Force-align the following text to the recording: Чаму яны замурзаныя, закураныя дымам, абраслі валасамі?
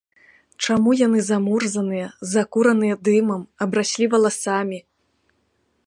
Чаму 0.67 0.93
яны 1.01 1.19
замурзаныя, 1.29 2.07
закураныя 2.33 2.95
дымам, 3.09 3.41
абраслі 3.67 4.05
валасамі? 4.15 4.79